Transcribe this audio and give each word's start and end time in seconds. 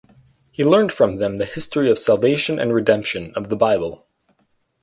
He 0.51 0.63
learned 0.63 0.91
from 0.91 1.17
them 1.17 1.37
the 1.37 1.45
history 1.45 1.87
of 1.87 1.99
salvation 1.99 2.57
and 2.59 2.73
redemption 2.73 3.31
of 3.35 3.49
the 3.49 3.55
Bible. 3.55 4.07